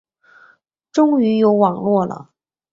[0.91, 2.31] 终于有网路了